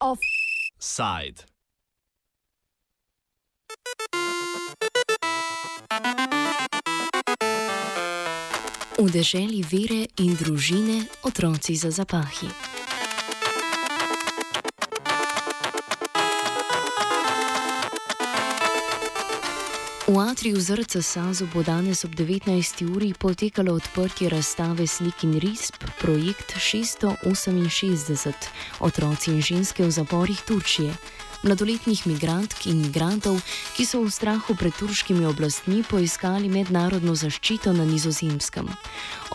Offside. 0.00 1.46
V 9.00 9.08
deželi 9.08 9.64
vere 9.64 10.04
in 10.20 10.36
družine 10.36 11.08
otroci 11.24 11.72
za 11.72 11.88
zapahi. 11.88 12.69
V 20.40 20.42
atriju 20.42 20.60
zrca 20.60 21.02
Sazu 21.02 21.46
bo 21.52 21.60
danes 21.62 22.04
ob 22.04 22.14
19. 22.16 22.96
uri 22.96 23.12
potekalo 23.12 23.74
odprtje 23.74 24.28
razstave 24.28 24.86
slik 24.86 25.24
in 25.24 25.36
risb 25.36 25.74
projekt 26.00 26.56
668 26.56 28.32
Otroci 28.80 29.30
in 29.30 29.42
ženske 29.42 29.84
v 29.84 29.90
zaporih 29.90 30.40
Turčije. 30.40 30.96
Mladoletnih 31.42 32.06
migrantk 32.06 32.66
in 32.72 32.80
migrantov, 32.80 33.36
ki 33.76 33.84
so 33.84 34.00
v 34.00 34.08
strahu 34.08 34.56
pred 34.56 34.72
turškimi 34.72 35.28
oblastmi 35.28 35.84
poiskali 35.84 36.48
mednarodno 36.48 37.12
zaščito 37.12 37.76
na 37.76 37.84
nizozemskem. 37.84 38.64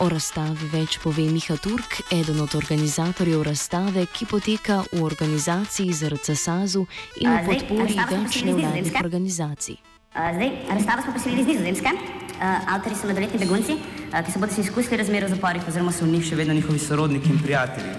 O 0.02 0.10
razstavi 0.10 0.74
več 0.74 0.98
pove 0.98 1.30
Miha 1.30 1.54
Turk, 1.62 2.02
eden 2.10 2.42
od 2.42 2.58
organizatorjev 2.58 3.46
razstave, 3.46 4.10
ki 4.10 4.26
poteka 4.26 4.82
v 4.90 5.06
organizaciji 5.06 5.94
ZRC 5.94 6.34
Sazu 6.34 6.86
in 7.22 7.30
v 7.30 7.46
podpori 7.46 7.94
več 7.94 8.42
nevladnih 8.42 9.04
organizacij. 9.06 9.95
Zdaj, 10.16 10.50
razstavo 10.70 11.02
smo 11.02 11.12
poselili 11.12 11.44
z 11.44 11.46
Nizozemske. 11.46 11.88
Uh, 11.88 12.74
avtori 12.74 12.94
so 12.96 13.04
mladoletni 13.04 13.38
begunci, 13.38 13.72
uh, 13.72 14.24
ki 14.24 14.32
so 14.32 14.40
bodi 14.40 14.54
si 14.54 14.60
izkusili 14.60 14.96
razmere 14.96 15.26
v 15.26 15.34
zaporih, 15.34 15.64
oziroma 15.68 15.92
so 15.92 16.06
v 16.06 16.14
njih 16.14 16.24
še 16.24 16.38
vedno 16.38 16.54
njihovi 16.56 16.78
sorodniki 16.80 17.28
in 17.34 17.42
prijatelji. 17.42 17.92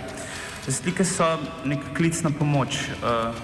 Slike 0.65 1.05
so 1.05 1.27
nek 1.65 1.85
klic 1.97 2.17
na 2.25 2.31
pomoč, 2.33 2.79
uh, 3.05 3.37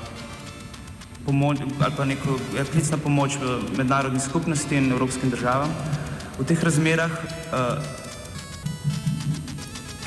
pomoč 1.25 1.61
ali 1.61 1.93
pa 1.97 2.05
neko 2.05 2.39
ja, 2.57 2.65
klic 2.65 2.89
na 2.89 2.97
pomoč 2.97 3.37
v 3.41 3.77
mednarodni 3.77 4.19
skupnosti 4.19 4.75
in 4.75 4.89
evropskim 4.91 5.29
državam. 5.29 5.69
V 6.39 6.45
teh 6.49 6.63
razmerah 6.65 7.13
uh, 7.13 7.77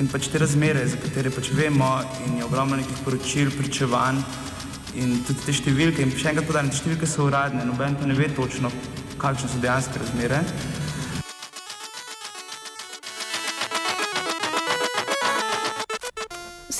in 0.02 0.10
pač 0.10 0.26
te 0.26 0.42
razmere, 0.42 0.88
za 0.90 0.98
katere 0.98 1.30
pač 1.30 1.54
vemo, 1.54 2.02
in 2.26 2.42
je 2.42 2.50
ogromno 2.50 2.82
nekih 2.82 2.98
poročil, 3.06 3.54
pričevanj. 3.54 4.18
In 4.96 5.18
tudi 5.26 5.42
te 5.44 5.52
številke, 5.52 6.00
in 6.00 6.12
še 6.16 6.30
enkrat 6.30 6.46
podarim, 6.48 6.70
te 6.72 6.78
številke 6.78 7.08
so 7.10 7.26
uradne, 7.28 7.66
noben 7.68 7.98
pa 8.00 8.08
ne 8.08 8.16
ve 8.16 8.30
točno, 8.32 8.70
kakšne 9.20 9.50
so 9.52 9.60
dejanske 9.60 10.00
razmere. 10.00 10.40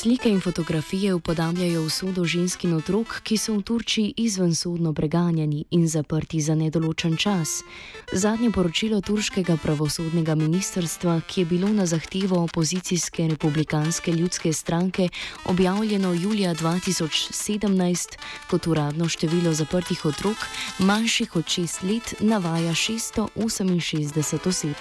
Slike 0.07 0.29
in 0.29 0.41
fotografije 0.41 1.15
upodabljajo 1.15 1.83
usodo 1.83 2.25
žensk 2.25 2.65
in 2.65 2.75
otrok, 2.75 3.21
ki 3.23 3.37
so 3.37 3.57
v 3.57 3.63
Turčiji 3.63 4.13
izvensodno 4.17 4.93
preganjani 4.95 5.65
in 5.71 5.89
zaprti 5.89 6.41
za 6.41 6.55
nedoločen 6.55 7.17
čas. 7.17 7.65
Zadnje 8.13 8.51
poročilo 8.51 9.01
turškega 9.01 9.57
pravosodnega 9.57 10.35
ministrstva, 10.35 11.21
ki 11.27 11.41
je 11.41 11.45
bilo 11.45 11.69
na 11.69 11.87
zahtevo 11.87 12.39
opozicijske 12.45 13.29
republikanske 13.29 14.13
ljudske 14.13 14.53
stranke 14.53 15.09
objavljeno 15.45 16.13
julija 16.13 16.55
2017 16.55 18.17
kot 18.51 18.67
uradno 18.67 19.09
število 19.09 19.53
zaprtih 19.53 20.05
otrok, 20.05 20.37
manjših 20.79 21.37
od 21.37 21.45
6 21.45 21.83
let, 21.83 22.15
navaja 22.21 22.71
668 22.71 24.49
oseb. 24.49 24.77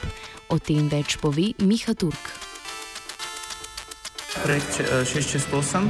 O 0.49 0.59
tem 0.59 0.89
več 0.89 1.17
pove 1.17 1.53
Miha 1.59 1.93
Turk. 1.93 2.54
Projekt 4.43 4.81
668 4.81 5.87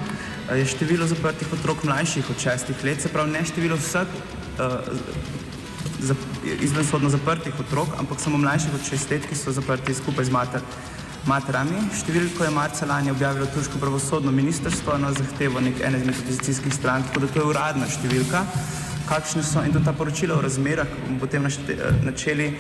eh, 0.50 0.58
je 0.60 0.66
število 0.66 1.08
zaprtih 1.08 1.54
otrok 1.54 1.84
mlajših 1.84 2.30
od 2.30 2.38
6 2.38 2.84
let, 2.84 3.02
se 3.02 3.10
pravi 3.10 3.32
ne 3.32 3.46
število 3.46 3.76
vseh 3.76 4.08
uh, 4.08 4.74
izvensodno 6.62 7.10
zaprtih 7.10 7.60
otrok, 7.60 7.88
ampak 8.00 8.20
samo 8.20 8.38
mlajših 8.38 8.74
od 8.74 8.84
6 8.92 9.12
let, 9.12 9.26
ki 9.30 9.36
so 9.36 9.52
zaprti 9.52 9.94
skupaj 9.94 10.26
z 10.26 10.32
mater, 10.32 10.62
materami. 11.26 11.80
Številko 11.98 12.46
je 12.46 12.54
marca 12.54 12.86
lani 12.86 13.12
objavilo 13.12 13.48
Turško 13.54 13.82
pravosodno 13.82 14.32
ministrstvo 14.32 14.98
na 15.02 15.12
zahtevo 15.14 15.62
nek 15.64 15.82
ene 15.82 16.04
izmed 16.04 16.20
opozicijskih 16.22 16.74
strank, 16.74 17.10
tako 17.10 17.26
da 17.26 17.32
to 17.34 17.42
je 17.42 17.48
uradna 17.50 17.90
številka. 17.90 18.46
Kakšne 19.10 19.44
so 19.46 19.62
in 19.66 19.74
tudi 19.74 19.86
ta 19.86 19.94
poročila 19.94 20.38
o 20.38 20.44
razmerah, 20.46 20.90
potem 21.22 21.46
načeli, 22.06 22.52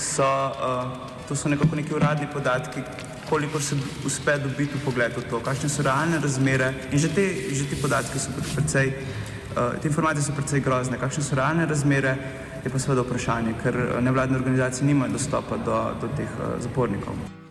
so, 0.00 0.24
uh, 0.24 1.12
to 1.28 1.36
so 1.36 1.52
nekako 1.52 1.76
neki 1.80 1.94
uradni 1.96 2.28
podatki, 2.32 2.84
koliko 3.34 3.60
se 3.60 3.76
uspe 4.06 4.38
dobiti 4.38 4.78
v 4.78 4.84
pogled 4.84 5.16
v 5.16 5.24
to, 5.30 5.40
kakšne 5.42 5.68
so 5.68 5.82
realne 5.82 6.20
razmere 6.22 6.70
in 6.94 7.02
že, 7.02 7.10
te, 7.10 7.24
že 7.50 7.66
ti 7.66 7.74
podatki 7.82 8.18
so 8.22 8.30
precej, 8.54 8.94
uh, 8.94 9.74
te 9.82 9.90
informacije 9.90 10.22
so 10.22 10.38
precej 10.38 10.62
grozne, 10.62 11.02
kakšne 11.02 11.26
so 11.26 11.34
realne 11.34 11.66
razmere, 11.66 12.14
je 12.62 12.70
pa 12.70 12.78
seveda 12.78 13.02
vprašanje, 13.02 13.58
ker 13.58 13.74
eh, 13.74 14.00
nevladne 14.00 14.38
organizacije 14.38 14.86
nimajo 14.86 15.18
dostopa 15.18 15.58
do, 15.58 15.80
do 16.00 16.14
teh 16.14 16.30
uh, 16.38 16.62
zapornikov. 16.62 17.43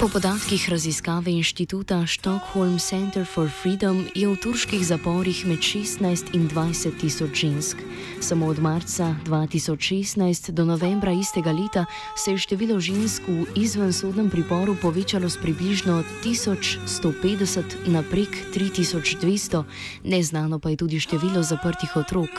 Po 0.00 0.08
podatkih 0.08 0.70
raziskave 0.70 1.30
inštituta 1.30 2.06
Stockholm 2.06 2.78
Center 2.78 3.26
for 3.26 3.50
Freedom 3.52 4.08
je 4.14 4.24
v 4.28 4.36
turških 4.36 4.80
zaporih 4.80 5.44
med 5.44 5.60
16 5.60 6.32
in 6.32 6.48
20 6.48 6.96
tisoč 6.96 7.28
žensk. 7.36 7.76
Samo 8.20 8.46
od 8.46 8.58
marca 8.64 9.12
2016 9.28 10.56
do 10.56 10.64
novembra 10.64 11.12
istega 11.12 11.52
leta 11.52 11.84
se 12.16 12.32
je 12.32 12.38
število 12.38 12.80
žensk 12.80 13.28
v 13.28 13.44
izvensodnem 13.60 14.32
priporu 14.32 14.72
povečalo 14.72 15.28
z 15.28 15.36
približno 15.36 16.00
1150 16.24 17.92
na 17.92 18.00
prek 18.00 18.56
3200, 18.56 19.64
neznano 20.04 20.58
pa 20.58 20.72
je 20.72 20.76
tudi 20.76 20.96
število 21.00 21.44
zaprtih 21.44 21.96
otrok. 21.96 22.32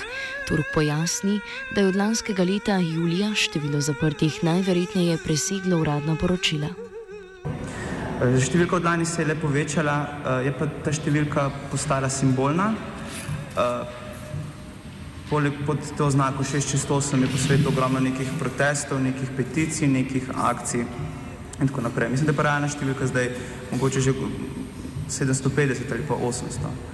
Turk 0.50 0.66
pojasni, 0.74 1.38
da 1.76 1.82
je 1.82 1.88
od 1.88 1.96
lanskega 1.96 2.44
leta 2.44 2.82
julija 2.82 3.36
število 3.38 3.82
zaprtih 3.82 4.44
najverjetneje 4.44 5.18
preseglo 5.22 5.78
uradna 5.78 6.18
poročila. 6.18 6.91
Eh, 7.46 8.38
številka 8.38 8.78
od 8.78 8.86
lani 8.86 9.06
se 9.06 9.24
je 9.24 9.28
le 9.28 9.36
povečala, 9.36 9.96
eh, 10.06 10.46
je 10.46 10.52
pa 10.54 10.68
ta 10.86 10.92
številka 10.94 11.50
postala 11.72 12.10
simbolna. 12.10 12.76
Eh, 13.58 13.86
poleg 15.30 15.54
pod 15.66 15.80
to 15.98 16.06
oznako 16.06 16.44
608 16.44 17.22
je 17.22 17.28
po 17.28 17.38
svetu 17.38 17.70
ogromno 17.70 18.00
nekih 18.00 18.30
protestov, 18.38 19.02
nekih 19.02 19.30
peticij, 19.36 19.88
nekih 19.88 20.30
akcij 20.36 20.86
in 21.62 21.68
tako 21.68 21.82
naprej. 21.82 22.10
Mislim, 22.10 22.26
da 22.26 22.32
je 22.32 22.38
pa 22.38 22.44
realna 22.44 22.68
številka 22.68 23.08
zdaj 23.08 23.32
mogoče 23.72 24.02
že 24.02 24.14
750 25.10 25.92
ali 25.92 26.04
pa 26.08 26.14
800. 26.14 26.92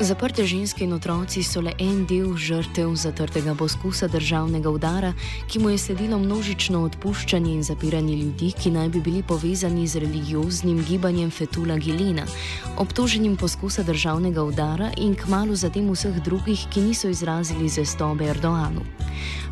Zaprte 0.00 0.46
ženske 0.48 0.84
in 0.84 0.92
otroci 0.96 1.42
so 1.44 1.60
le 1.60 1.74
en 1.76 2.06
del 2.08 2.32
žrtev 2.32 2.94
zatrtega 2.96 3.52
poskusa 3.54 4.06
državnega 4.08 4.70
udara, 4.72 5.12
ki 5.44 5.60
mu 5.60 5.70
je 5.70 5.78
sledilo 5.78 6.18
množično 6.18 6.80
odpuščanje 6.88 7.52
in 7.52 7.62
zapiranje 7.62 8.16
ljudi, 8.16 8.48
ki 8.56 8.72
naj 8.72 8.88
bi 8.88 9.02
bili 9.04 9.22
povezani 9.22 9.84
z 9.86 10.00
religioznim 10.00 10.80
gibanjem 10.88 11.30
Fetula 11.30 11.76
Gilena, 11.76 12.24
obtoženim 12.80 13.36
poskusa 13.36 13.82
državnega 13.82 14.42
udara 14.42 14.88
in 14.96 15.12
kmalo 15.14 15.52
zatem 15.54 15.92
vseh 15.92 16.16
drugih, 16.24 16.64
ki 16.72 16.80
niso 16.80 17.12
izrazili 17.12 17.68
zvestobe 17.68 18.24
Erdoanu. 18.24 18.80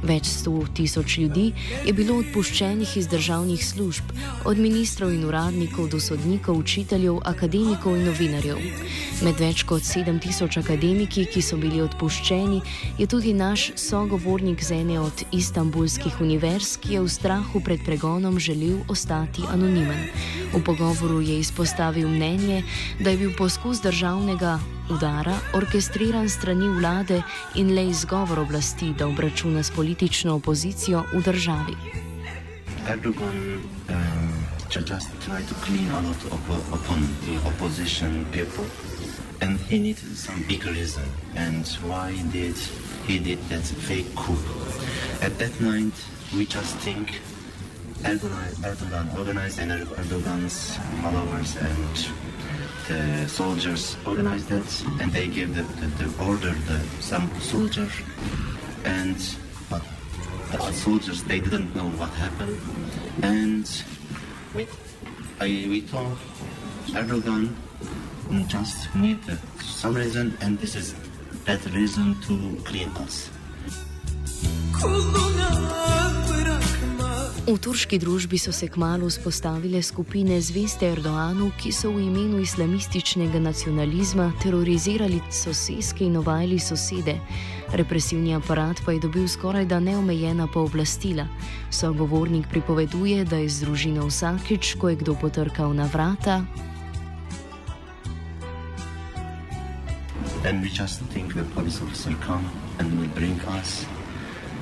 Več 0.02 0.30
sto 0.30 0.62
tisoč 0.74 1.18
ljudi 1.18 1.52
je 1.86 1.92
bilo 1.92 2.20
odpuščenih 2.22 2.96
iz 2.96 3.08
državnih 3.10 3.64
služb, 3.64 4.12
od 4.46 4.58
ministrov 4.58 5.10
in 5.12 5.24
uradnikov 5.26 5.88
do 5.90 6.00
sodnikov, 6.00 6.60
učiteljev, 6.62 7.18
akademikov 7.26 7.96
in 7.98 8.06
novinarjev. 8.06 8.62
Med 9.26 9.40
več 9.42 9.64
kot 9.66 9.82
7000 9.82 10.28
tisoč 10.28 10.58
akademiki, 10.60 11.24
ki 11.26 11.42
so 11.42 11.56
bili 11.58 11.80
odpuščeni, 11.82 12.60
je 12.98 13.06
tudi 13.10 13.32
naš 13.34 13.72
sogovornik 13.80 14.62
z 14.62 14.82
ene 14.84 15.00
od 15.00 15.24
istambulskih 15.34 16.20
univerz, 16.22 16.76
ki 16.78 16.94
je 16.94 17.02
v 17.02 17.10
strahu 17.10 17.62
pred 17.64 17.82
pregonom 17.82 18.38
želel 18.38 18.84
ostati 18.92 19.42
anonimen. 19.50 20.06
V 20.54 20.62
pogovoru 20.62 21.20
je 21.20 21.40
izpostavil 21.40 22.08
mnenje, 22.08 22.62
da 23.00 23.10
je 23.10 23.24
bil 23.24 23.32
poskus 23.34 23.82
državnega 23.82 24.58
udara 24.90 25.38
orkestriran 25.54 26.28
strani 26.28 26.68
vlade 26.68 27.22
in 27.54 27.74
le 27.74 27.88
izgovor 27.88 28.38
oblasti, 28.38 28.92
da 28.98 29.06
obračuna 29.06 29.62
s 29.62 29.70
politično 29.70 30.34
opozicijo 30.34 31.04
v 31.12 31.22
državi. 31.22 31.74
Erdogan 32.88 33.60
um, 33.88 34.44
just 34.74 35.08
try 35.26 35.40
to 35.48 35.54
clean 35.64 35.90
a 35.90 36.00
lot 36.00 36.24
of, 36.32 36.40
upon 36.72 37.08
the 37.26 37.48
opposition 37.48 38.24
people. 38.32 38.64
and 39.40 39.58
he 39.60 39.78
needed 39.78 40.16
some 40.16 40.42
big 40.48 40.64
reason. 40.66 41.04
And 41.34 41.66
why 41.86 42.16
did 42.32 42.56
he 43.06 43.18
did 43.18 43.38
that 43.48 43.62
fake 43.62 44.14
coup? 44.16 44.38
At 45.22 45.38
that 45.38 45.60
night, 45.60 45.94
we 46.34 46.46
just 46.46 46.76
think 46.76 47.20
Erdogan, 48.02 48.54
Erdogan 48.62 49.18
organized 49.18 49.58
and 49.58 49.72
Erdogan's 49.72 50.76
followers 51.02 51.56
and 51.56 52.08
the 52.88 53.28
soldiers 53.28 53.96
organized 54.06 54.48
that, 54.48 54.84
and 55.00 55.12
they 55.12 55.28
gave 55.28 55.54
the, 55.54 55.62
the, 55.62 55.86
the 56.04 56.24
order 56.24 56.52
to 56.52 56.80
some 57.00 57.30
soldier, 57.40 57.86
and 58.84 59.16
but 59.68 59.82
the 60.50 60.72
soldiers 60.72 61.22
they 61.24 61.38
didn't 61.38 61.76
know 61.76 61.88
what 62.00 62.10
happened, 62.10 62.58
and 63.22 63.84
we, 64.54 64.66
I, 65.38 65.46
we 65.68 65.82
told 65.82 66.16
Erdogan 66.88 67.54
just 68.48 68.94
need 68.94 69.20
some 69.60 69.94
reason, 69.94 70.36
and 70.40 70.58
this 70.58 70.74
is 70.74 70.94
that 71.44 71.64
reason 71.72 72.16
to 72.22 72.56
clean 72.64 72.88
us. 72.96 73.30
V 77.48 77.56
turški 77.56 77.96
družbi 77.96 78.36
so 78.36 78.52
se 78.52 78.66
kmalo 78.68 79.06
vzpostavile 79.08 79.80
skupine 79.82 80.36
zveste 80.40 80.84
Erdoanu, 80.92 81.48
ki 81.56 81.72
so 81.72 81.88
v 81.94 82.02
imenu 82.04 82.42
islamističnega 82.44 83.40
nacionalizma 83.40 84.26
terorizirali 84.42 85.22
sosedske 85.32 86.04
in 86.04 86.20
ovajali 86.20 86.58
sosede. 86.60 87.16
Represivni 87.72 88.36
aparat 88.36 88.84
pa 88.84 88.92
je 88.92 89.00
dobil 89.00 89.24
skoraj 89.24 89.64
da 89.64 89.80
neomejena 89.80 90.44
pooblastila. 90.52 91.24
Sogovornik 91.72 92.52
pripoveduje, 92.52 93.24
da 93.24 93.40
je 93.40 93.48
z 93.48 93.64
družino 93.64 94.04
vsakič, 94.12 94.76
ko 94.76 94.92
je 94.92 95.00
kdo 95.00 95.16
potrkal 95.16 95.72
na 95.72 95.88
vrata, 95.88 96.44
and 100.44 100.62
we 100.62 100.68
just 100.68 101.00
think 101.12 101.34
the 101.34 101.44
police 101.56 101.80
officer 101.82 102.12
come 102.20 102.44
and 102.78 102.92
will 103.00 103.08
bring 103.16 103.40
us 103.58 103.88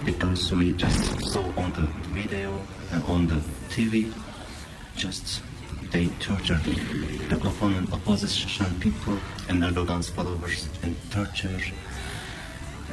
because 0.07 0.53
we 0.53 0.73
just 0.73 1.21
saw 1.33 1.43
on 1.59 1.73
the 1.73 1.87
video 2.15 2.57
and 2.93 3.03
on 3.05 3.27
the 3.27 3.41
TV 3.69 4.13
just 4.97 5.43
they 5.91 6.07
torture 6.21 6.61
the 7.29 7.37
opponent 7.45 7.93
opposition 7.93 8.67
people 8.81 9.19
and 9.49 9.63
Erdogan's 9.63 10.09
followers 10.09 10.69
and 10.83 10.97
torture. 11.11 11.61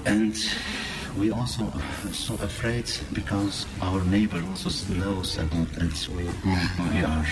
And 0.06 0.36
we 1.18 1.32
also 1.32 1.72
so 2.12 2.34
afraid 2.36 2.90
because 3.14 3.68
our 3.82 4.04
neighbor 4.06 4.42
also 4.50 4.94
knows 4.94 5.38
about 5.38 5.70
that 5.74 6.08
we, 6.10 6.24
we 6.24 7.04
are. 7.06 7.28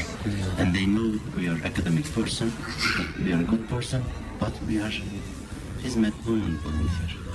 And 0.60 0.76
they 0.76 0.86
know 0.86 1.20
we 1.36 1.50
are 1.50 1.60
academic 1.66 2.06
person 2.14 2.54
we 3.18 3.34
are 3.34 3.42
a 3.42 3.44
good 3.44 3.68
person 3.68 4.04
but 4.40 4.54
we 4.68 4.80
are 4.80 4.94
hizmet 5.82 6.14
volunteer. 6.14 7.31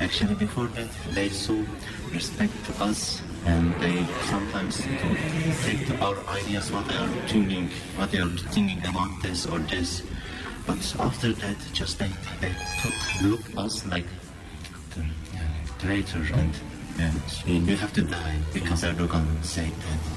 Actually, 0.00 0.34
before 0.34 0.66
that, 0.68 0.88
they 1.12 1.28
show 1.28 1.64
respect 2.12 2.52
to 2.66 2.84
us 2.84 3.22
and 3.46 3.74
they 3.80 4.04
sometimes 4.24 4.82
take 5.64 6.02
our 6.02 6.16
ideas, 6.28 6.70
what 6.70 6.86
they 6.88 6.96
are 6.96 7.08
thinking, 7.28 7.68
what 7.96 8.10
they 8.10 8.18
are 8.18 8.28
thinking 8.52 8.78
about 8.86 9.10
this 9.22 9.46
or 9.46 9.58
this. 9.60 10.02
But 10.66 10.78
after 10.98 11.32
that, 11.32 11.56
just 11.72 11.98
they, 11.98 12.10
they 12.40 12.52
took, 12.82 13.22
look 13.22 13.40
us 13.56 13.86
like 13.86 14.06
uh, 14.98 15.02
traitor 15.78 16.26
and, 16.34 16.52
and 16.98 17.66
you 17.68 17.76
have 17.76 17.92
to 17.94 18.02
die 18.02 18.36
because 18.52 18.80
said 19.42 19.72
that. 19.72 20.15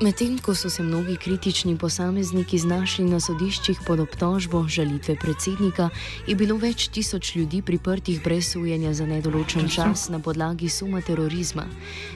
Medtem 0.00 0.38
ko 0.38 0.54
so 0.54 0.70
se 0.70 0.82
mnogi 0.82 1.16
kritični 1.16 1.78
posamezniki 1.78 2.58
znašli 2.58 3.04
na 3.04 3.18
sodiščih 3.20 3.82
pod 3.86 4.00
obtožbo 4.00 4.62
žalitve 4.68 5.16
predsednika, 5.20 5.90
je 6.26 6.36
bilo 6.40 6.56
več 6.56 6.86
tisoč 6.88 7.34
ljudi 7.36 7.60
priprtih 7.62 8.22
brez 8.24 8.48
sujenja 8.54 8.94
za 8.96 9.04
nedoločen 9.06 9.68
čas 9.68 10.08
na 10.08 10.18
podlagi 10.18 10.72
suma 10.72 11.04
terorizma. 11.04 11.66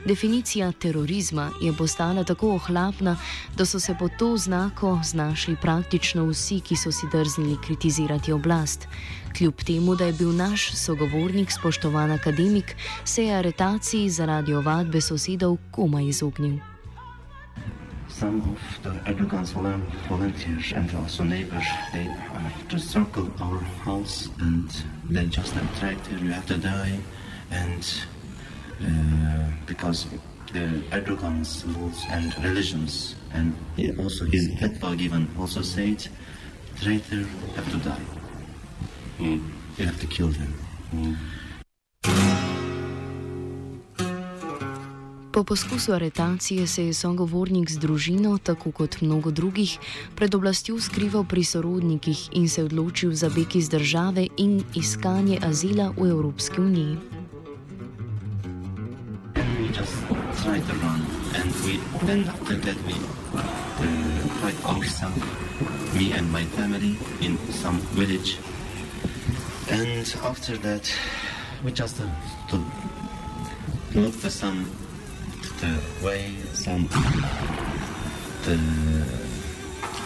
Definicija 0.06 0.72
terorizma 0.72 1.50
je 1.60 1.76
postala 1.76 2.24
tako 2.24 2.54
ohlapna, 2.56 3.18
da 3.56 3.66
so 3.66 3.80
se 3.80 3.92
pod 4.00 4.16
to 4.18 4.32
znako 4.36 5.00
znašli 5.04 5.56
praktično 5.60 6.24
vsi, 6.32 6.60
ki 6.64 6.76
so 6.76 6.92
si 6.92 7.12
drznili 7.12 7.60
kritizirati 7.66 8.32
oblast. 8.32 8.88
Kljub 9.36 9.60
temu, 9.60 9.94
da 9.94 10.06
je 10.06 10.12
bil 10.12 10.32
naš 10.32 10.72
sogovornik 10.72 11.52
spoštovan 11.52 12.10
akademik, 12.10 12.76
se 13.04 13.24
je 13.24 13.36
aretaciji 13.36 14.10
zaradi 14.10 14.54
ovadbe 14.54 15.00
sosedov 15.00 15.58
komaj 15.70 16.08
izognil. 16.08 16.73
Some 18.14 18.40
of 18.42 18.82
the 18.84 18.90
Erdogan's 19.10 19.50
volunteers 20.08 20.72
and 20.72 20.94
also 20.94 21.24
neighbors, 21.24 21.66
they 21.92 22.06
uh, 22.06 22.50
just 22.68 22.90
circle 22.90 23.28
our 23.40 23.58
house 23.58 24.28
and 24.38 24.70
they 25.10 25.26
just 25.26 25.54
attract 25.56 26.10
you, 26.12 26.18
you 26.18 26.30
have 26.30 26.46
to 26.46 26.56
die. 26.56 26.98
And 27.50 27.82
uh, 28.80 29.50
because 29.66 30.06
the 30.52 30.82
Erdogan's 30.92 31.66
laws 31.66 32.04
and 32.10 32.32
religions, 32.44 33.16
and 33.32 33.56
he 33.76 33.90
also 33.96 34.26
his 34.26 34.48
fatwa 34.60 34.96
given 34.96 35.28
also 35.38 35.62
said, 35.62 36.06
traitor 36.80 37.26
have 37.56 37.70
to 37.72 37.78
die. 37.78 38.06
Mm. 39.18 39.42
You 39.76 39.86
have 39.86 40.00
to 40.00 40.06
kill 40.06 40.28
them. 40.28 40.54
Mm. 40.94 41.16
Po 45.34 45.44
poskusu 45.44 45.92
aretacije 45.92 46.66
se 46.66 46.84
je 46.86 46.94
sogovornik 46.94 47.70
z 47.70 47.78
družino, 47.78 48.38
tako 48.38 48.70
kot 48.70 49.00
mnogo 49.00 49.30
drugih, 49.30 49.78
pred 50.14 50.34
oblastjo 50.34 50.78
skrival 50.80 51.24
pri 51.26 51.42
sorodnikih 51.44 52.28
in 52.38 52.46
se 52.48 52.62
odločil 52.62 53.14
za 53.18 53.28
beg 53.34 53.56
iz 53.56 53.68
države 53.68 54.28
in 54.36 54.62
iskanje 54.74 55.38
azila 55.42 55.90
v 55.98 56.06
Evropski 56.10 56.60
uniji. 56.60 56.96
And 69.70 70.14
after 70.22 70.56
that, 70.58 70.92
we 71.64 71.72
just 71.72 71.98
uh, 71.98 72.04
to 72.50 72.60
look 73.94 74.12
for 74.12 74.30
some 74.30 74.66
the 75.64 76.06
way 76.06 76.22
some 76.52 76.88
the 78.44 78.56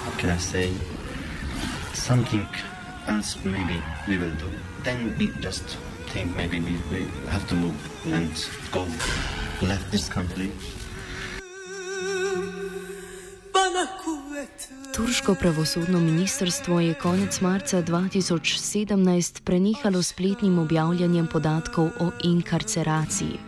how 0.02 0.12
can 0.18 0.30
I 0.30 0.38
say 0.38 0.72
something 1.94 2.46
else 3.06 3.36
maybe 3.44 3.82
we 4.08 4.18
will 4.18 4.36
do. 4.44 4.50
Then 4.84 5.16
we 5.18 5.26
just 5.40 5.76
think 6.12 6.36
maybe 6.36 6.60
we, 6.60 6.74
we 6.92 7.00
have 7.28 7.46
to 7.48 7.54
move 7.54 7.78
and 8.06 8.30
go 8.70 8.86
left 9.66 9.90
this 9.90 10.08
country. 10.08 10.50
Turško 14.96 15.34
pravosodno 15.34 16.00
ministrstvo 16.00 16.80
je 16.80 16.94
konec 16.94 17.40
marca 17.40 17.82
2017 17.82 19.42
prenehalo 19.42 20.02
spletnim 20.02 20.58
objavljanjem 20.58 21.26
podatkov 21.26 21.90
o 22.00 22.10
inkarceraciji. 22.24 23.38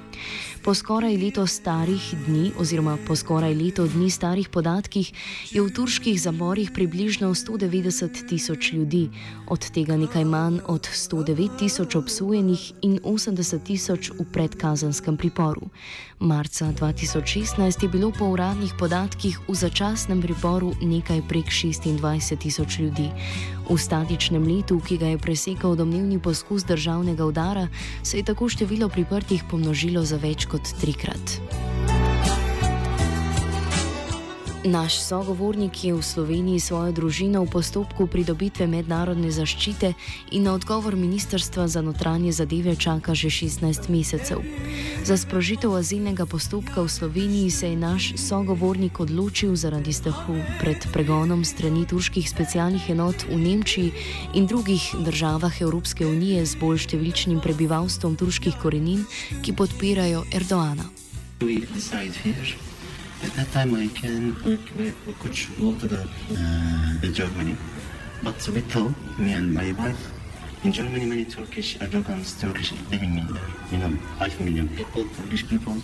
Po 0.60 0.74
skoraj 0.76 1.16
leto 1.16 1.46
starih 1.46 2.14
dni, 2.26 2.52
oziroma 2.60 2.98
po 3.08 3.16
skoraj 3.16 3.54
leto 3.56 3.86
dni 3.88 4.10
starih 4.12 4.48
podatkih, 4.52 5.08
je 5.56 5.62
v 5.62 5.72
turških 5.72 6.20
zaporih 6.20 6.68
približno 6.68 7.32
190 7.32 8.28
tisoč 8.28 8.72
ljudi, 8.76 9.08
od 9.48 9.70
tega 9.72 9.96
nekaj 9.96 10.24
manj 10.24 10.60
od 10.68 10.84
109 10.84 11.56
tisoč 11.64 11.96
obsojenih 11.96 12.72
in 12.84 13.00
80 13.00 13.64
tisoč 13.64 14.12
v 14.12 14.28
predkazanskem 14.32 15.16
priporu. 15.16 15.72
Marca 16.20 16.68
2016 16.76 17.82
je 17.82 17.88
bilo 17.88 18.12
po 18.12 18.28
uradnih 18.28 18.76
podatkih 18.76 19.40
v 19.48 19.54
začasnem 19.56 20.20
priporu 20.20 20.76
nekaj 20.84 21.24
prek 21.24 21.48
26 21.48 22.36
tisoč 22.36 22.84
ljudi. 22.84 23.08
V 23.70 23.78
statičnem 23.78 24.44
letu, 24.44 24.76
ki 24.84 24.98
ga 24.98 25.14
je 25.14 25.18
presekal 25.18 25.78
domnevni 25.78 26.18
poskus 26.20 26.66
državnega 26.68 27.24
udara, 27.24 27.68
se 28.02 28.18
je 28.18 28.26
tako 28.26 28.48
število 28.52 28.88
priprtih 28.92 29.46
pomnožilo 29.48 30.04
za 30.04 30.20
več 30.20 30.49
kot 30.50 30.74
trikrat. 30.82 31.38
Naš 34.60 35.00
sogovornik 35.00 35.84
je 35.84 35.96
v 35.96 36.04
Sloveniji 36.04 36.60
svojo 36.60 36.92
družino 36.92 37.40
v 37.40 37.48
postopku 37.48 38.04
pridobitve 38.04 38.68
mednarodne 38.68 39.32
zaščite 39.32 39.96
in 40.36 40.44
na 40.44 40.52
odgovor 40.52 41.00
Ministrstva 41.00 41.64
za 41.64 41.80
notranje 41.80 42.28
zadeve 42.36 42.76
čaka 42.76 43.16
že 43.16 43.32
16 43.32 43.88
mesecev. 43.88 44.44
Za 45.00 45.16
sprožitev 45.16 45.72
azilnega 45.72 46.28
postopka 46.28 46.84
v 46.84 46.92
Sloveniji 46.92 47.48
se 47.48 47.72
je 47.72 47.80
naš 47.80 48.12
sogovornik 48.20 49.00
odločil 49.00 49.56
zaradi 49.56 49.96
strahu 49.96 50.36
pred 50.60 50.76
pregonom 50.92 51.40
strani 51.40 51.88
turških 51.88 52.28
specialnih 52.28 52.84
enot 52.92 53.32
v 53.32 53.40
Nemčiji 53.40 53.96
in 54.36 54.44
drugih 54.44 54.92
državah 55.00 55.56
Evropske 55.56 56.04
unije 56.04 56.44
z 56.44 56.60
bolj 56.60 56.84
številčnim 56.84 57.40
prebivalstvom 57.40 58.12
turških 58.12 58.60
korenin, 58.60 59.08
ki 59.40 59.56
podpirajo 59.56 60.28
Erdoana. 60.36 60.84
We 61.40 61.64
decide 61.64 62.12
here 62.20 62.69
at 63.22 63.32
that 63.34 63.52
time 63.52 63.74
I 63.74 63.88
can 63.88 64.34
we, 64.44 64.56
we 65.06 65.12
could 65.20 65.36
go 65.58 65.74
to 65.74 65.86
the, 65.88 66.00
uh, 66.02 67.00
the 67.00 67.08
Germany, 67.08 67.56
but 68.22 68.34
thought 68.36 68.94
me 69.18 69.32
and 69.32 69.52
my 69.52 69.72
wife 69.72 70.12
in 70.64 70.72
Germany 70.72 71.06
many 71.06 71.24
Turkish 71.24 71.78
Erdogans 71.78 72.40
Turkish 72.40 72.72
living 72.90 73.18
in 73.18 73.26
there, 73.26 73.50
you 73.70 73.78
know, 73.78 73.96
five 74.18 74.38
million 74.40 74.68
people, 74.68 75.04
Turkish 75.16 75.46
people, 75.48 75.76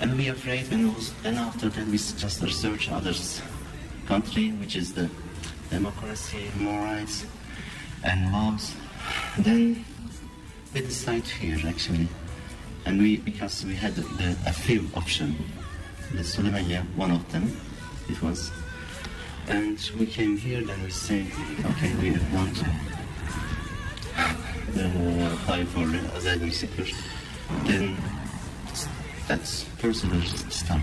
and 0.00 0.16
we 0.16 0.28
afraid 0.28 0.68
when 0.70 0.92
was 0.94 1.12
then 1.22 1.36
after 1.36 1.68
that 1.68 1.86
we 1.86 1.98
just 1.98 2.42
research 2.42 2.90
others 2.90 3.42
country 4.06 4.50
which 4.52 4.74
is 4.76 4.92
the 4.92 5.08
democracy, 5.70 6.50
more 6.58 6.80
rights 6.80 7.26
and 8.02 8.32
laws. 8.32 8.74
Then 9.38 9.84
we 10.74 10.80
decide 10.80 11.26
here 11.26 11.58
actually, 11.66 12.08
and 12.86 13.00
we 13.00 13.18
because 13.18 13.64
we 13.64 13.74
had 13.74 13.94
the, 13.94 14.02
the, 14.02 14.36
a 14.46 14.52
few 14.52 14.88
option 14.96 15.36
the 16.12 16.22
Sulemania, 16.22 16.84
one 16.96 17.10
of 17.10 17.30
them, 17.32 17.56
it 18.08 18.20
was. 18.22 18.50
And 19.48 19.78
we 19.98 20.06
came 20.06 20.36
here, 20.36 20.62
then 20.62 20.82
we 20.82 20.90
said, 20.90 21.26
okay, 21.64 21.94
we 21.96 22.10
want 22.34 22.56
to 22.56 22.64
uh, 24.76 25.34
apply 25.34 25.64
for 25.64 25.84
asylum 26.16 26.50
seekers. 26.50 26.92
Then 27.64 27.96
that's 29.26 29.64
procedure 29.78 30.22
start. 30.50 30.82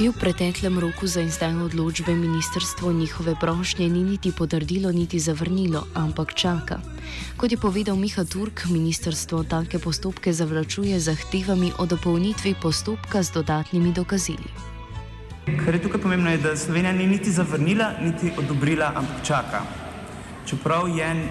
Kljub 0.00 0.14
preteklem 0.20 0.78
roku 0.78 1.06
za 1.06 1.20
izdajo 1.20 1.64
odločbe, 1.64 2.14
ministrstvo 2.14 2.92
njihove 2.92 3.34
prošnje 3.40 3.88
ni 3.88 4.04
niti 4.04 4.32
potrdilo, 4.32 4.92
niti 4.92 5.18
zavrnilo, 5.18 5.86
ampak 5.94 6.34
čaka. 6.34 6.78
Kot 7.36 7.52
je 7.52 7.58
povedal 7.58 7.96
Miha 7.96 8.24
Turk, 8.24 8.64
ministrstvo 8.70 9.42
take 9.44 9.78
postopke 9.78 10.32
zavlačuje 10.32 11.00
zahtevami 11.00 11.72
o 11.78 11.86
dopolnitvi 11.86 12.54
postopka 12.62 13.22
z 13.22 13.32
dodatnimi 13.32 13.92
dokazili. 13.92 14.48
Kar 15.64 15.74
je 15.74 15.82
tukaj 15.82 16.00
pomembno, 16.00 16.30
je, 16.30 16.38
da 16.38 16.56
Slovenija 16.56 16.92
ni 16.92 17.06
niti 17.06 17.32
zavrnila, 17.32 17.92
niti 18.00 18.32
odobrila, 18.38 18.92
ampak 18.96 19.26
čaka. 19.26 19.62
Čeprav 20.46 20.88
je 20.88 21.28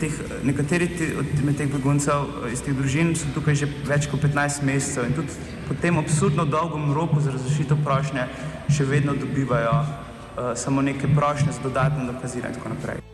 teh, 0.00 0.12
nekateri 0.42 0.88
od 1.18 1.56
teh 1.56 1.68
beguncev 1.70 2.50
iz 2.52 2.62
teh 2.62 2.74
družin 2.74 3.14
so 3.16 3.26
tukaj 3.34 3.54
že 3.54 3.68
več 3.86 4.08
kot 4.10 4.20
15 4.22 4.62
mesecev 4.66 5.06
in 5.06 5.14
tudi 5.14 5.28
po 5.68 5.74
tem 5.74 5.98
absurdno 5.98 6.44
dolgem 6.44 6.92
roku 6.92 7.20
za 7.20 7.30
razrešitev 7.30 7.78
prošnje 7.84 8.26
še 8.68 8.84
vedno 8.84 9.14
dobivajo 9.14 9.78
uh, 9.80 10.52
samo 10.56 10.82
neke 10.82 11.08
prošnje 11.14 11.52
z 11.52 11.62
dodatnim 11.62 12.06
dokazilom 12.06 12.48
in 12.48 12.54
tako 12.54 12.68
naprej. 12.68 13.04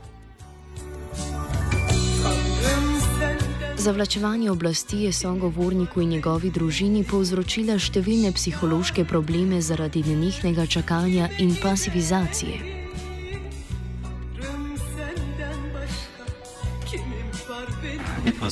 Zavlačevanje 3.81 4.51
oblasti 4.51 4.97
je 4.97 5.13
sogovorniku 5.13 6.01
in 6.01 6.09
njegovi 6.09 6.51
družini 6.53 7.01
povzročila 7.05 7.79
številne 7.81 8.33
psihološke 8.37 9.07
probleme 9.09 9.63
zaradi 9.65 10.05
nenehnega 10.05 10.67
čakanja 10.69 11.31
in 11.41 11.57
pasivizacije. 11.63 12.70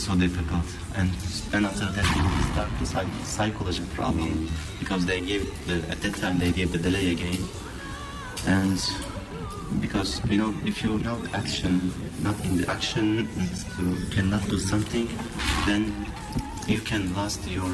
So 0.08 0.14
difficult, 0.16 0.64
and 0.96 1.10
and 1.52 1.66
after 1.66 1.84
that 1.84 2.06
we 2.16 2.42
start 2.52 2.68
the 2.80 2.86
psychological 3.24 3.88
problem 3.94 4.48
because 4.78 5.04
they 5.04 5.20
gave 5.20 5.44
the, 5.66 5.74
at 5.92 6.00
that 6.00 6.14
time 6.14 6.38
they 6.38 6.50
gave 6.50 6.72
the 6.72 6.78
delay 6.78 7.12
again, 7.12 7.36
and 8.46 8.80
because 9.82 10.24
you 10.30 10.38
know 10.38 10.54
if 10.64 10.82
you 10.82 10.96
know 11.00 11.16
the 11.16 11.36
action, 11.36 11.92
not 12.22 12.42
in 12.46 12.56
the 12.56 12.70
action, 12.70 13.28
you 13.78 13.96
cannot 14.10 14.42
do 14.48 14.58
something, 14.58 15.06
then 15.66 15.92
you 16.66 16.80
can 16.80 17.12
lost 17.14 17.46
your 17.46 17.68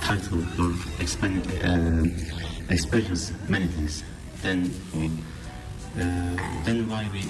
title, 0.00 0.38
your 0.58 0.72
expen- 0.98 1.46
uh, 1.62 2.72
experience 2.74 3.32
many 3.48 3.68
things. 3.68 4.02
Then 4.42 4.74
uh, 4.92 6.36
then 6.64 6.88
why 6.88 7.08
we 7.12 7.22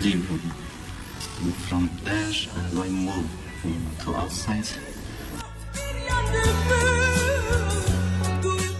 leave 0.00 0.24
from 1.68 1.88
there 2.04 2.32
and 2.56 2.74
going 2.74 2.92
move 2.92 3.28
to 4.04 4.14
outside. 4.16 4.68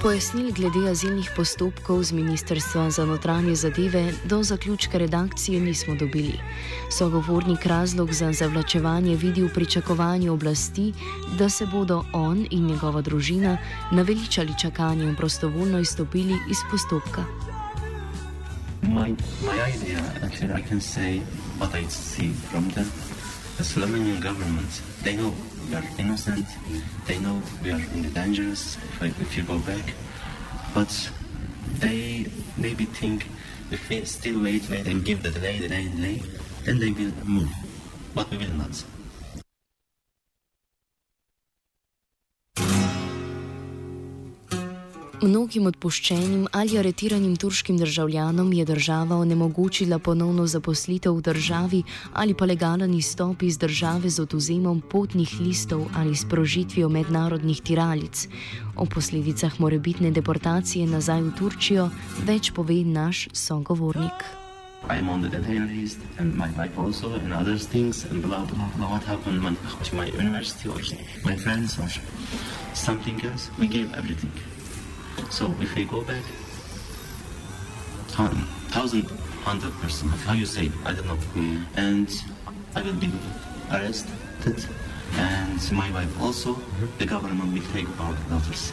Pojasnil 0.02 0.52
glede 0.54 0.90
azilnih 0.90 1.30
postopkov 1.36 2.02
z 2.02 2.12
Ministrstva 2.12 2.90
za 2.90 3.04
notranje 3.04 3.54
zadeve 3.54 4.12
do 4.24 4.42
zaključka 4.42 4.98
redakcije 4.98 5.60
nismo 5.60 5.94
dobili. 5.94 6.38
Sogovornik 6.98 7.66
razlog 7.66 8.12
za 8.12 8.32
zavlačevanje 8.32 9.16
vidi 9.16 9.42
v 9.42 9.50
pričakovanju 9.54 10.32
oblasti, 10.32 10.92
da 11.38 11.48
se 11.48 11.66
bodo 11.66 12.04
on 12.12 12.46
in 12.50 12.66
njegova 12.66 13.02
družina 13.02 13.58
naveličali 13.92 14.54
čakanje 14.60 15.04
in 15.04 15.16
prostovoljno 15.16 15.78
izstopili 15.78 16.38
iz 16.50 16.58
postopka. 16.70 17.24
My, 18.98 19.14
my 19.44 19.62
idea, 19.62 19.98
actually, 20.24 20.54
I 20.54 20.60
can 20.60 20.80
say 20.80 21.20
what 21.58 21.72
I 21.72 21.84
see 21.84 22.30
from 22.50 22.68
the, 22.70 22.82
the 23.56 23.62
Slovenian 23.62 24.20
government. 24.20 24.82
They 25.04 25.14
know 25.14 25.32
we 25.68 25.76
are 25.76 25.84
innocent. 25.98 26.44
They 27.06 27.16
know 27.20 27.40
we 27.62 27.70
are 27.70 27.80
in 27.94 28.02
the 28.02 28.10
dangerous 28.10 28.76
if, 28.76 29.00
I, 29.00 29.06
if 29.06 29.36
you 29.36 29.44
go 29.44 29.60
back. 29.60 29.94
But 30.74 30.90
they 31.78 32.26
maybe 32.56 32.86
think 32.86 33.28
if 33.70 33.88
we 33.88 34.04
still 34.04 34.42
wait, 34.42 34.68
wait 34.68 34.88
and 34.88 35.04
give 35.04 35.22
the 35.22 35.30
delay, 35.30 35.60
delay, 35.60 35.86
delay, 35.94 36.20
then 36.64 36.80
they 36.80 36.90
will 36.90 37.12
move. 37.24 37.52
But 38.16 38.28
we 38.32 38.38
will 38.38 38.54
not. 38.54 38.82
Mnogim 45.18 45.66
odpuščenim 45.66 46.44
ali 46.54 46.76
aretiranim 46.78 47.32
turškim 47.36 47.78
državljanom 47.78 48.52
je 48.52 48.64
država 48.64 49.16
onemogočila 49.16 49.98
ponovno 49.98 50.46
zaposlitev 50.46 51.16
v 51.16 51.22
državi 51.26 51.82
ali 52.12 52.34
pa 52.34 52.46
legalen 52.46 52.94
izstop 52.94 53.42
iz 53.42 53.58
države 53.58 54.10
z 54.10 54.22
oduzemom 54.22 54.80
potnih 54.80 55.32
listov 55.40 55.88
ali 55.94 56.16
sprožitvijo 56.16 56.88
mednarodnih 56.88 57.60
tiralic. 57.60 58.28
O 58.76 58.86
posledicah 58.86 59.60
morebitne 59.60 60.10
deportacije 60.10 60.86
nazaj 60.86 61.22
v 61.22 61.32
Turčijo 61.38 61.88
več 62.26 62.52
pove 62.54 62.84
naš 62.84 63.28
sogovornik. 63.32 64.22
I'm 64.88 65.08
on 65.10 65.22
the 65.22 65.28
detain 65.28 65.66
list, 65.66 65.98
and 66.18 66.34
my 66.34 66.46
wife 66.56 66.78
also, 66.78 67.14
and 67.14 67.32
other 67.32 67.58
things, 67.58 68.04
and 68.04 68.22
blah 68.22 68.46
blah 68.46 68.70
blah. 68.76 68.88
What 68.88 69.02
happened 69.02 69.42
when, 69.42 69.56
my 69.92 70.06
university 70.06 70.68
or 70.68 70.78
my 71.24 71.36
friends 71.36 71.76
or 71.78 71.90
something 72.74 73.20
else? 73.26 73.50
We 73.58 73.66
gave 73.66 73.92
everything. 73.98 74.30
So 75.30 75.54
if 75.60 75.74
we 75.76 75.84
go 75.84 76.02
back, 76.02 76.24
thousand, 78.70 79.06
hundred 79.44 79.72
percent, 79.80 80.12
how 80.26 80.34
you 80.34 80.46
say, 80.46 80.70
I 80.84 80.92
don't 80.92 81.06
know, 81.06 81.18
mm. 81.34 81.64
and 81.76 82.08
I 82.74 82.82
will 82.82 82.94
be 82.94 83.10
arrested, 83.70 84.64
and 85.16 85.72
my 85.72 85.90
wife 85.92 86.20
also, 86.20 86.56
the 86.98 87.06
government 87.06 87.52
will 87.52 87.68
take 87.72 87.88
our 88.00 88.14
daughters. 88.30 88.72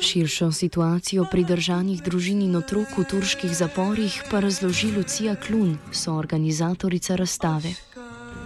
Širšo 0.00 0.52
situacijo 0.52 1.26
pridržanih 1.30 2.02
družin 2.02 2.42
in 2.42 2.56
otrok 2.56 2.98
v 2.98 3.04
turških 3.10 3.50
zaporih 3.50 4.22
pa 4.30 4.40
razloži 4.40 4.92
Lucija 4.94 5.34
Klun, 5.36 5.78
soorganizatorica 5.92 7.16
razstave. 7.16 7.74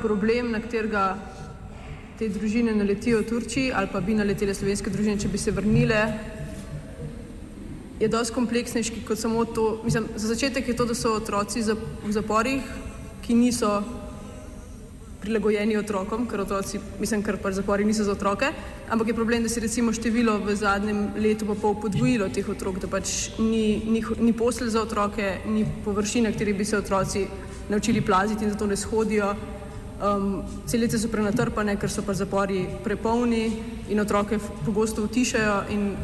Problem, 0.01 0.51
na 0.53 0.61
katerega 0.61 1.19
te 2.21 2.29
družine 2.29 2.75
naletijo 2.77 3.23
v 3.23 3.29
Turčiji 3.31 3.73
ali 3.73 3.89
pa 3.89 4.01
bi 4.05 4.13
naletele 4.13 4.53
slovenske 4.53 4.93
družine, 4.93 5.17
če 5.17 5.29
bi 5.33 5.39
se 5.41 5.55
vrnile, 5.57 6.01
je 8.01 8.09
dosti 8.13 8.35
kompleksnejši 8.37 9.05
kot 9.09 9.21
samo 9.21 9.47
to. 9.49 9.81
Mislim, 9.85 10.09
za 10.17 10.29
začetek 10.29 10.69
je 10.69 10.77
to, 10.77 10.85
da 10.89 10.97
so 10.97 11.15
otroci 11.17 11.63
v 11.65 12.13
zaporih, 12.13 12.67
ki 13.25 13.37
niso 13.37 13.71
prilagojeni 15.21 15.79
otrokom, 15.81 16.27
ker 16.29 16.43
otroci, 16.45 16.81
mislim, 17.01 17.23
ker 17.25 17.39
pač 17.41 17.57
zapori 17.57 17.85
niso 17.89 18.05
za 18.05 18.13
otroke, 18.13 18.51
ampak 18.89 19.13
je 19.13 19.17
problem, 19.17 19.45
da 19.45 19.53
se 19.53 19.61
recimo 19.65 19.93
število 19.93 20.39
v 20.45 20.57
zadnjem 20.57 21.01
letu 21.21 21.49
pa 21.49 21.57
pol 21.61 21.77
podvojilo 21.81 22.29
teh 22.33 22.49
otrok, 22.49 22.83
da 22.85 22.89
pač 22.89 23.31
ni, 23.39 23.81
ni, 23.89 24.05
ni 24.21 24.37
posel 24.37 24.69
za 24.73 24.85
otroke, 24.85 25.39
ni 25.49 25.65
površina, 25.85 26.29
na 26.29 26.37
kateri 26.37 26.57
bi 26.57 26.69
se 26.69 26.77
otroci 26.77 27.25
naučili 27.73 28.05
plaziti 28.05 28.45
in 28.45 28.53
zato 28.53 28.69
ne 28.69 28.77
shodijo. 28.77 29.33
Um, 30.01 30.45
celice 30.65 30.97
so 30.99 31.09
prenatrpane, 31.13 31.75
ker 31.77 31.91
so 31.93 32.01
pa 32.01 32.15
zapori 32.17 32.63
prepolni 32.81 33.43
in 33.93 34.01
otroke 34.01 34.39
pogosto 34.65 35.03
utišajo. 35.05 35.57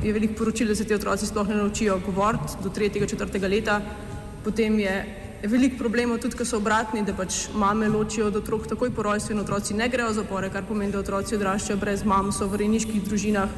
Je 0.04 0.12
veliko 0.12 0.34
poročil, 0.36 0.68
da 0.68 0.74
se 0.76 0.84
ti 0.84 0.94
otroci 0.94 1.26
sploh 1.26 1.48
ne 1.48 1.56
naučijo 1.56 1.96
govoriti 2.04 2.60
do 2.62 2.68
3-4 2.68 3.48
leta. 3.48 3.80
Potem 4.44 4.78
je 4.78 4.92
veliko 5.48 5.78
problemov 5.78 6.20
tudi, 6.20 6.36
ker 6.36 6.44
so 6.44 6.60
obratni, 6.60 7.06
da 7.08 7.14
pač 7.16 7.46
mame 7.56 7.88
ločijo 7.88 8.26
od 8.26 8.36
otrok 8.36 8.66
takoj 8.68 8.92
po 8.92 9.02
rojstvu 9.02 9.32
in 9.32 9.40
otroci 9.40 9.74
ne 9.74 9.88
grejo 9.88 10.10
v 10.10 10.18
zapore, 10.18 10.52
kar 10.52 10.68
pomeni, 10.68 10.92
da 10.92 11.00
otroci 11.00 11.38
odraščajo 11.40 11.80
brez 11.80 12.04
mam, 12.04 12.28
so 12.36 12.50
v 12.52 12.60
rejniških 12.66 13.00
družinah. 13.08 13.48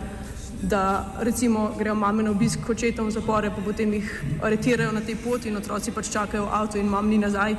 Da 0.62 0.84
recimo 1.18 1.72
grejo 1.78 1.98
mame 1.98 2.22
na 2.22 2.30
obisk 2.30 2.70
očetom 2.70 3.10
v 3.10 3.16
zapore, 3.18 3.50
pa 3.50 3.66
potem 3.66 3.98
jih 3.98 4.14
aretirajo 4.42 4.94
na 4.94 5.02
tej 5.02 5.18
poti 5.18 5.50
in 5.50 5.58
otroci 5.58 5.90
pač 5.90 6.14
čakajo 6.14 6.46
v 6.46 6.54
avtu 6.62 6.78
in 6.78 6.86
mam 6.86 7.10
ni 7.10 7.18
nazaj 7.18 7.58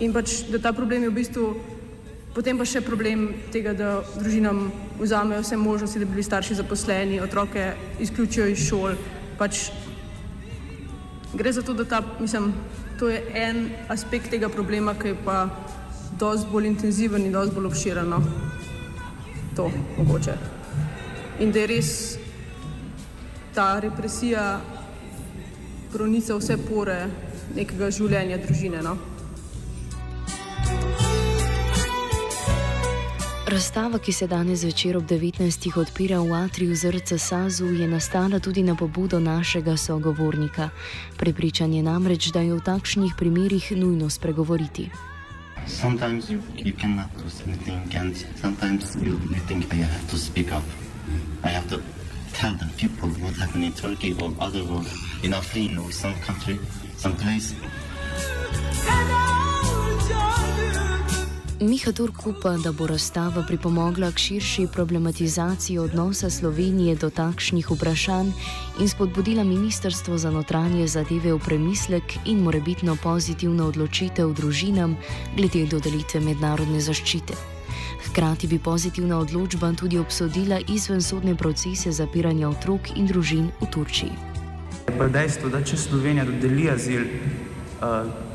in 0.00 0.12
pač, 0.12 0.42
da 0.50 0.58
ta 0.58 0.72
problem 0.72 1.06
je 1.06 1.10
v 1.10 1.18
bistvu 1.22 1.75
potem 2.36 2.58
pa 2.60 2.66
še 2.68 2.82
problem 2.84 3.30
tega, 3.48 3.72
da 3.72 4.02
družinam 4.18 4.66
vzamejo 5.00 5.40
vse 5.40 5.56
možnosti, 5.56 6.00
da 6.02 6.04
bi 6.04 6.18
bili 6.18 6.24
starši 6.26 6.58
zaposleni, 6.58 7.20
otroke 7.24 7.70
izključijo 8.04 8.50
iz 8.52 8.66
šol. 8.68 8.98
Pač 9.40 9.70
gre 11.32 11.52
za 11.56 11.64
to, 11.64 11.72
da 11.72 11.88
ta, 11.88 12.02
mislim, 12.20 12.52
to 13.00 13.08
je 13.08 13.22
en 13.40 13.70
aspekt 13.88 14.28
tega 14.30 14.52
problema, 14.52 14.92
ki 15.00 15.14
je 15.14 15.18
pa 15.24 15.38
dosti 16.20 16.52
bolj 16.52 16.68
intenziven 16.74 17.24
in 17.24 17.32
dosti 17.32 17.56
bolj 17.56 17.70
obširen. 17.72 18.12
No. 18.12 18.20
To 19.56 19.70
mogoče. 19.96 20.36
In 21.40 21.56
da 21.56 21.64
je 21.64 21.72
res 21.72 21.90
ta 23.56 23.78
represija 23.80 24.60
pronica 25.92 26.36
vse 26.36 26.60
pore 26.68 27.00
nekega 27.56 27.88
življenja 27.88 28.44
družine. 28.44 28.84
No. 28.84 29.15
Razstava, 33.46 33.98
ki 33.98 34.12
se 34.12 34.26
danes 34.26 34.62
večer 34.64 34.96
ob 34.96 35.04
19. 35.04 35.78
odpira 35.78 36.18
v 36.20 36.32
atriju 36.34 36.76
Zrca 36.76 37.18
Sazu, 37.18 37.66
je 37.66 37.88
nastala 37.88 38.38
tudi 38.38 38.62
na 38.62 38.74
pobudo 38.74 39.20
našega 39.20 39.76
sogovornika. 39.76 40.70
Prepričan 41.16 41.72
je 41.72 41.82
namreč, 41.82 42.26
da 42.34 42.40
je 42.40 42.54
v 42.54 42.60
takšnih 42.60 43.14
primerih 43.18 43.72
nujno 43.76 44.10
spregovoriti. 44.10 44.90
Sometimes 45.66 46.30
you, 46.30 46.42
you 46.56 46.74
cannot 46.80 47.06
do 47.14 47.30
anything, 47.46 47.94
and 47.94 48.16
sometimes 48.40 48.96
you, 48.96 49.14
you 49.30 49.40
think 49.46 49.64
I 49.72 49.76
have 49.76 50.10
to 50.10 50.18
speak 50.18 50.46
up. 50.46 50.66
I 51.44 51.48
have 51.48 51.68
to 51.68 51.78
tell 52.34 52.54
the 52.58 52.66
people 52.76 53.08
what 53.22 53.36
happened 53.38 53.64
in 53.64 53.72
Turkey 53.72 54.12
or 54.22 54.34
other 54.40 54.64
world, 54.64 54.90
in 55.22 55.32
Afrin 55.32 55.78
or 55.78 55.92
some 55.92 56.14
country, 56.26 56.58
some 56.96 57.14
place. 57.14 57.54
Miha 61.60 61.92
Turk 61.92 62.26
upa, 62.26 62.50
da 62.60 62.72
bo 62.72 62.86
razstava 62.86 63.42
pripomogla 63.48 64.10
k 64.10 64.18
širši 64.18 64.66
problematizaciji 64.72 65.78
odnosa 65.78 66.30
Slovenije 66.30 66.96
do 66.96 67.08
takšnih 67.10 67.70
vprašanj 67.70 68.28
in 68.80 68.88
spodbudila 68.88 69.44
Ministrstvo 69.44 70.18
za 70.18 70.30
notranje 70.30 70.86
zadeve 70.86 71.32
v 71.32 71.38
premislek 71.38 72.02
in 72.26 72.42
morebitno 72.44 72.96
pozitivno 73.02 73.68
odločitev 73.72 74.34
družinam 74.36 74.96
glede 75.36 75.64
dodelitve 75.66 76.20
mednarodne 76.20 76.80
zaščite. 76.80 77.34
Hkrati 78.04 78.46
bi 78.46 78.58
pozitivna 78.58 79.18
odločba 79.18 79.72
tudi 79.72 79.98
obsodila 79.98 80.60
izvensodne 80.68 81.36
procese 81.36 81.92
zapiranja 81.92 82.48
otrok 82.48 82.92
in 82.96 83.06
družin 83.06 83.48
v 83.60 83.70
Turčiji. 83.72 84.12
Pa 84.98 85.08
dejstvo, 85.08 85.48
da 85.48 85.64
če 85.64 85.76
Slovenija 85.76 86.24
dodeli 86.28 86.68
azil, 86.70 87.08
uh, 87.80 88.25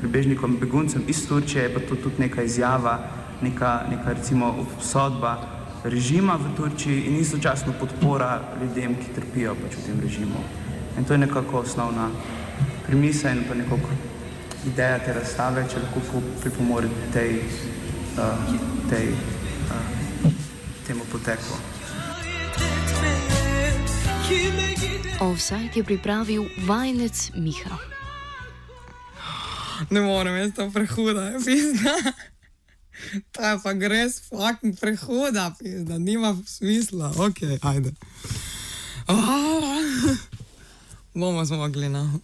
prebežnikom, 0.00 0.56
beguncem 0.60 1.02
iz 1.08 1.26
Turčije, 1.28 1.62
je 1.62 1.74
pa 1.74 1.80
to 1.80 1.96
tudi 1.96 2.18
neka 2.18 2.42
izjava, 2.42 2.98
neka, 3.42 3.82
neka 3.90 4.12
recimo 4.12 4.54
obsodba 4.60 5.36
režima 5.84 6.38
v 6.38 6.56
Turčiji 6.56 7.06
in 7.06 7.16
istočasno 7.16 7.72
podpora 7.80 8.40
ljudem, 8.60 8.94
ki 8.94 9.14
trpijo 9.14 9.54
pač 9.54 9.76
v 9.76 9.86
tem 9.86 10.00
režimu. 10.00 10.38
In 10.98 11.04
to 11.04 11.14
je 11.14 11.18
nekako 11.18 11.58
osnovna 11.58 12.10
premisa 12.86 13.30
in 13.30 13.44
pa 13.48 13.54
nekako 13.54 13.90
ideja 14.66 14.98
te 14.98 15.12
razstave, 15.12 15.66
če 15.70 15.82
lahko 15.82 16.22
pripomore 16.42 16.88
tej, 17.12 17.40
uh, 18.18 18.54
tej, 18.90 19.10
uh, 19.10 20.30
temu 20.86 21.04
poteku. 21.10 21.58
Offside 25.22 25.74
je 25.74 25.84
pripravil 25.84 26.46
vajenec 26.66 27.30
Miha 27.34 27.92
ne 29.90 30.00
morem, 30.00 30.36
jaz 30.36 30.54
to 30.54 30.70
prehuda, 30.70 31.32
pizda. 31.44 31.94
Ta 33.32 33.52
je 33.52 33.58
pa 33.64 33.72
res 33.88 34.20
fucking 34.28 34.78
prehuda, 34.78 35.50
pizda, 35.58 35.98
nima 35.98 36.36
smisla, 36.46 37.12
ok, 37.16 37.58
ajde. 37.62 37.92
Oh, 39.08 40.16
bomo 41.14 41.44
zmogli, 41.44 41.88
no. 41.88 42.20